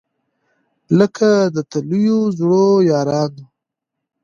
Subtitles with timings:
[0.99, 3.45] لکه د تللیو زړو یارانو